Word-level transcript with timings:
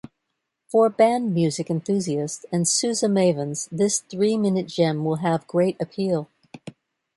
For 0.67 0.89
band 0.89 1.31
music 1.31 1.69
enthusiasts 1.69 2.43
and 2.51 2.67
Sousa 2.67 3.05
mavens, 3.07 3.67
this 3.71 3.99
three-minute 3.99 4.65
gem 4.67 5.05
will 5.05 5.17
have 5.17 5.45
great 5.45 5.77
appeal. 5.79 6.27